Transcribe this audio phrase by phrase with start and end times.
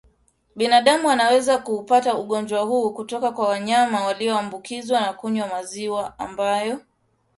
[0.55, 6.87] Binadamu anaweza kuupata ugonjwa huu kutoka kwa wanyama walioambukizwa kwa kunywa maziwa ambayo hayajachemshwa